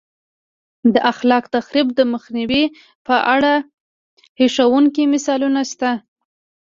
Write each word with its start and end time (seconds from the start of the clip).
د 0.93 0.95
خلاق 1.17 1.45
تخریب 1.55 1.87
د 1.95 1.99
مخنیوي 2.13 2.63
په 3.07 3.15
اړه 3.35 3.53
هیښوونکي 4.39 5.03
مثالونه 5.13 5.61
شته 5.71 5.91